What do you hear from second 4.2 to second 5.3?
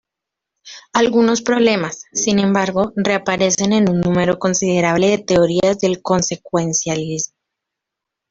considerable de